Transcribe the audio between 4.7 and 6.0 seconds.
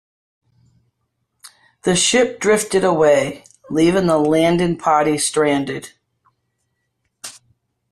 party stranded.